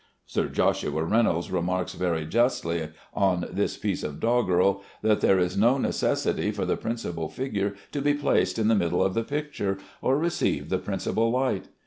Sir 0.25 0.47
Joshua 0.47 1.03
Reynolds 1.03 1.51
remarks 1.51 1.93
very 1.93 2.25
justly 2.25 2.89
on 3.13 3.47
this 3.51 3.77
piece 3.77 4.01
of 4.01 4.19
doggerel, 4.19 4.81
that 5.03 5.21
there 5.21 5.37
is 5.37 5.55
no 5.55 5.77
necessity 5.77 6.49
for 6.49 6.65
the 6.65 6.75
principal 6.75 7.29
figure 7.29 7.75
to 7.91 8.01
be 8.01 8.15
placed 8.15 8.57
in 8.57 8.67
the 8.67 8.73
middle 8.73 9.03
of 9.03 9.13
the 9.13 9.23
picture, 9.23 9.77
or 10.01 10.17
receive 10.17 10.69
the 10.69 10.79
principal 10.79 11.29
light. 11.29 11.67